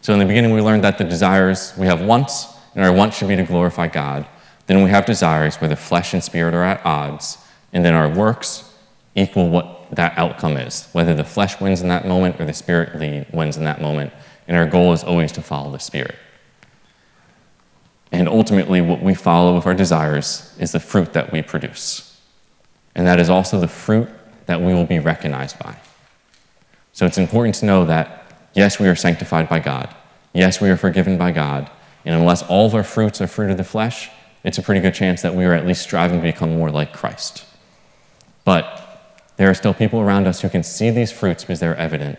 [0.00, 3.16] So, in the beginning, we learned that the desires we have wants, and our wants
[3.16, 4.26] should be to glorify God.
[4.66, 7.38] Then we have desires where the flesh and spirit are at odds,
[7.72, 8.69] and then our works
[9.14, 12.94] equal what that outcome is, whether the flesh wins in that moment or the spirit
[13.32, 14.12] wins in that moment.
[14.46, 16.14] And our goal is always to follow the spirit.
[18.12, 22.20] And ultimately, what we follow with our desires is the fruit that we produce.
[22.94, 24.08] And that is also the fruit
[24.46, 25.76] that we will be recognized by.
[26.92, 29.94] So it's important to know that, yes, we are sanctified by God.
[30.32, 31.70] Yes, we are forgiven by God.
[32.04, 34.10] And unless all of our fruits are fruit of the flesh,
[34.42, 36.92] it's a pretty good chance that we are at least striving to become more like
[36.92, 37.44] Christ.
[38.44, 38.89] But
[39.40, 42.18] there are still people around us who can see these fruits because they're evident.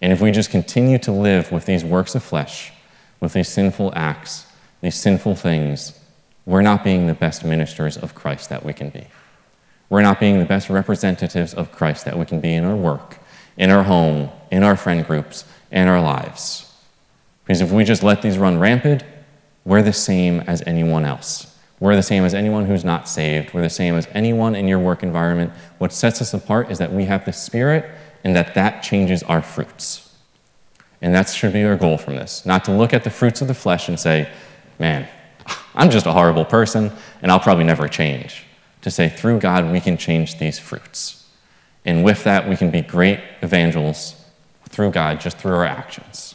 [0.00, 2.72] And if we just continue to live with these works of flesh,
[3.18, 4.46] with these sinful acts,
[4.80, 5.98] these sinful things,
[6.46, 9.04] we're not being the best ministers of Christ that we can be.
[9.90, 13.18] We're not being the best representatives of Christ that we can be in our work,
[13.56, 16.72] in our home, in our friend groups, in our lives.
[17.44, 19.02] Because if we just let these run rampant,
[19.64, 21.53] we're the same as anyone else.
[21.84, 23.52] We're the same as anyone who's not saved.
[23.52, 25.52] We're the same as anyone in your work environment.
[25.76, 27.90] What sets us apart is that we have the Spirit
[28.24, 30.10] and that that changes our fruits.
[31.02, 32.46] And that should be our goal from this.
[32.46, 34.30] Not to look at the fruits of the flesh and say,
[34.78, 35.06] man,
[35.74, 38.44] I'm just a horrible person and I'll probably never change.
[38.80, 41.28] To say, through God, we can change these fruits.
[41.84, 44.24] And with that, we can be great evangelists
[44.70, 46.34] through God, just through our actions.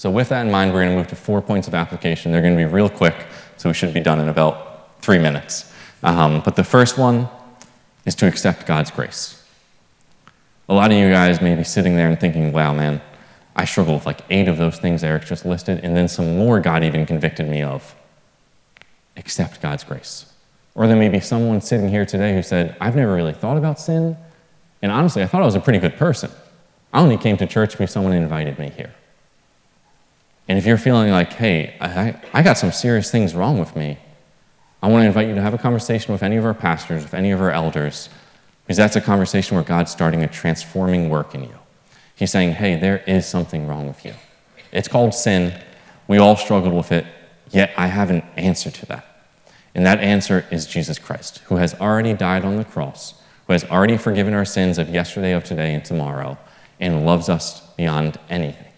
[0.00, 2.32] So, with that in mind, we're going to move to four points of application.
[2.32, 3.26] They're going to be real quick,
[3.60, 5.70] so we should be done in about three minutes.
[6.02, 7.28] Um, but the first one
[8.06, 9.44] is to accept God's grace.
[10.70, 13.02] A lot of you guys may be sitting there and thinking, wow, man,
[13.54, 16.58] I struggle with like eight of those things Eric just listed, and then some more
[16.58, 17.94] God even convicted me of.
[19.18, 20.32] Accept God's grace.
[20.74, 23.78] Or there may be someone sitting here today who said, I've never really thought about
[23.78, 24.16] sin,
[24.80, 26.30] and honestly, I thought I was a pretty good person.
[26.94, 28.94] I only came to church because someone invited me here.
[30.50, 33.98] And if you're feeling like, hey, I, I got some serious things wrong with me,
[34.82, 37.14] I want to invite you to have a conversation with any of our pastors, with
[37.14, 38.08] any of our elders,
[38.64, 41.54] because that's a conversation where God's starting a transforming work in you.
[42.16, 44.12] He's saying, hey, there is something wrong with you.
[44.72, 45.54] It's called sin.
[46.08, 47.06] We all struggled with it,
[47.50, 49.06] yet I have an answer to that.
[49.76, 53.14] And that answer is Jesus Christ, who has already died on the cross,
[53.46, 56.36] who has already forgiven our sins of yesterday, of today, and tomorrow,
[56.80, 58.69] and loves us beyond anything.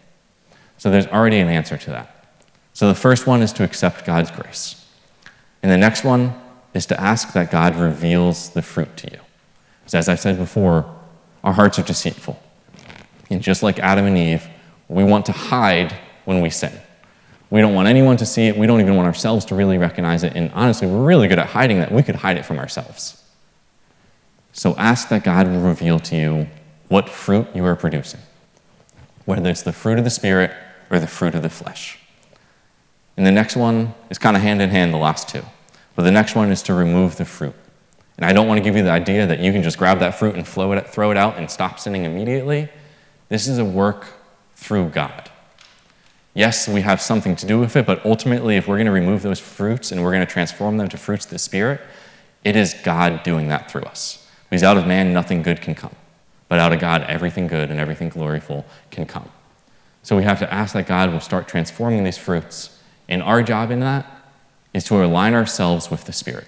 [0.82, 2.26] So there's already an answer to that.
[2.72, 4.84] So the first one is to accept God's grace.
[5.62, 6.34] And the next one
[6.74, 9.20] is to ask that God reveals the fruit to you.
[9.78, 10.92] Because as I've said before,
[11.44, 12.36] our hearts are deceitful.
[13.30, 14.44] And just like Adam and Eve,
[14.88, 16.72] we want to hide when we sin.
[17.48, 18.56] We don't want anyone to see it.
[18.56, 20.32] We don't even want ourselves to really recognize it.
[20.34, 21.92] And honestly, we're really good at hiding that.
[21.92, 23.22] We could hide it from ourselves.
[24.52, 26.48] So ask that God will reveal to you
[26.88, 28.20] what fruit you are producing,
[29.26, 30.52] whether it's the fruit of the Spirit
[30.92, 31.98] or the fruit of the flesh.
[33.16, 35.42] And the next one is kind of hand in hand, the last two.
[35.96, 37.54] But the next one is to remove the fruit.
[38.16, 40.18] And I don't want to give you the idea that you can just grab that
[40.18, 42.68] fruit and it, throw it out and stop sinning immediately.
[43.28, 44.06] This is a work
[44.54, 45.30] through God.
[46.34, 49.22] Yes, we have something to do with it, but ultimately, if we're going to remove
[49.22, 51.80] those fruits and we're going to transform them to fruits of the Spirit,
[52.44, 54.30] it is God doing that through us.
[54.48, 55.94] Because out of man, nothing good can come.
[56.48, 59.30] But out of God, everything good and everything gloryful can come.
[60.02, 62.78] So we have to ask that God will start transforming these fruits.
[63.08, 64.06] And our job in that
[64.74, 66.46] is to align ourselves with the Spirit,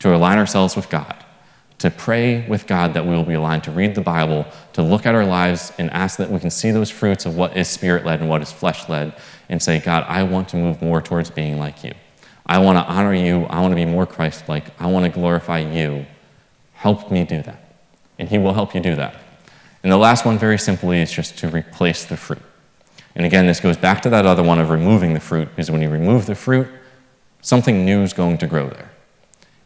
[0.00, 1.24] to align ourselves with God
[1.84, 5.04] to pray with God that we will be aligned, to read the Bible, to look
[5.04, 8.06] at our lives and ask that we can see those fruits of what is spirit
[8.06, 9.14] led and what is flesh led,
[9.48, 11.92] and say, God, I want to move more towards being like you.
[12.46, 13.44] I want to honor you.
[13.44, 14.64] I want to be more Christ like.
[14.80, 16.06] I want to glorify you.
[16.72, 17.76] Help me do that.
[18.18, 19.16] And He will help you do that.
[19.82, 22.40] And the last one, very simply, is just to replace the fruit.
[23.14, 25.82] And again, this goes back to that other one of removing the fruit, because when
[25.82, 26.68] you remove the fruit,
[27.40, 28.90] something new is going to grow there.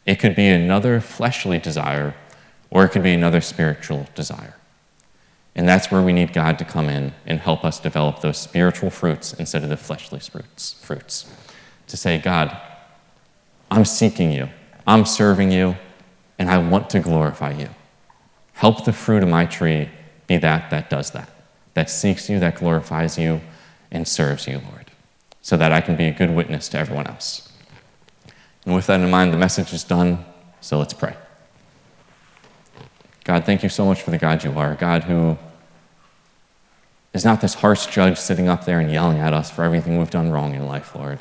[0.05, 2.15] It could be another fleshly desire,
[2.71, 4.55] or it could be another spiritual desire.
[5.55, 8.91] And that's where we need God to come in and help us develop those spiritual
[8.91, 10.75] fruits instead of the fleshly fruits.
[10.83, 11.27] fruits.
[11.89, 12.57] To say, God,
[13.71, 14.49] I'm seeking you,
[14.87, 15.77] I'm serving you,
[16.39, 17.69] and I want to glorify you.
[18.53, 19.89] Help the fruit of my tree
[20.27, 21.29] be that that does that,
[21.79, 23.41] that seeks you, that glorifies you,
[23.93, 24.91] and serves you, Lord,
[25.43, 27.53] so that I can be a good witness to everyone else.
[28.67, 30.25] And with that in mind, the message is done,
[30.61, 31.15] so let's pray.
[33.23, 35.39] God, thank you so much for the God you are, God who
[37.15, 40.11] is not this harsh judge sitting up there and yelling at us for everything we've
[40.11, 41.21] done wrong in life, Lord.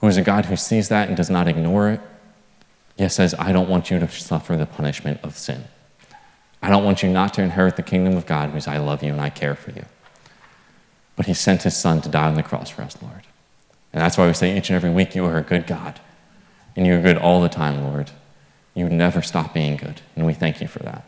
[0.00, 2.00] Who is a God who sees that and does not ignore it,
[2.96, 5.64] yet says, I don't want you to suffer the punishment of sin.
[6.64, 9.12] I don't want you not to inherit the kingdom of God because I love you
[9.12, 9.84] and I care for you.
[11.14, 13.26] But he sent his son to die on the cross for us, Lord.
[13.92, 16.00] And that's why we say each and every week, you are a good God.
[16.74, 18.12] And you're good all the time, Lord.
[18.72, 20.00] You never stop being good.
[20.16, 21.04] And we thank you for that.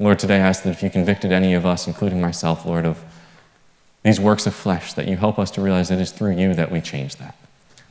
[0.00, 3.04] Lord, today I ask that if you convicted any of us, including myself, Lord, of
[4.02, 6.72] these works of flesh, that you help us to realize it is through you that
[6.72, 7.36] we change that.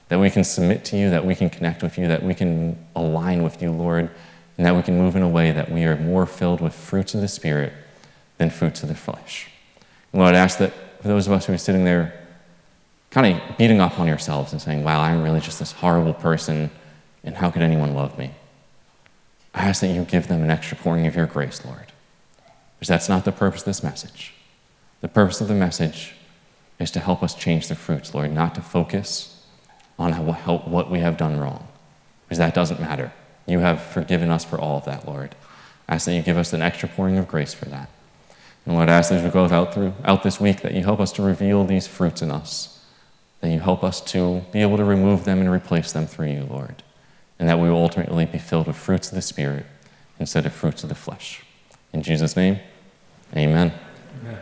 [0.10, 2.78] That we can submit to you, that we can connect with you, that we can
[2.94, 4.12] align with you, Lord,
[4.58, 7.14] and that we can move in a way that we are more filled with fruits
[7.14, 7.74] of the Spirit
[8.38, 9.50] than fruits of the flesh.
[10.12, 12.14] And Lord, I ask that for those of us who are sitting there
[13.12, 16.70] kind of beating up on yourselves and saying, wow, I'm really just this horrible person,
[17.24, 18.32] and how could anyone love me?
[19.54, 21.92] I ask that you give them an extra pouring of your grace, Lord.
[22.78, 24.34] Because that's not the purpose of this message.
[25.00, 26.14] The purpose of the message
[26.78, 29.46] is to help us change the fruits, Lord, not to focus
[29.98, 31.68] on how, what we have done wrong,
[32.26, 33.14] because that doesn't matter.
[33.46, 35.36] You have forgiven us for all of that, Lord.
[35.88, 37.90] I ask that you give us an extra pouring of grace for that.
[38.66, 41.00] And Lord, I ask as we go out, through, out this week that you help
[41.00, 42.84] us to reveal these fruits in us,
[43.42, 46.48] that you help us to be able to remove them and replace them through you,
[46.50, 46.82] Lord,
[47.38, 49.68] and that we will ultimately be filled with fruits of the Spirit
[50.20, 51.44] instead of fruits of the flesh.
[51.94, 52.60] In Jesus' name,
[53.36, 53.72] amen.
[54.22, 54.40] amen.